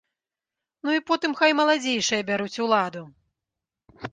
[0.87, 3.01] Ну і потым хай маладзейшыя бяруць уладу!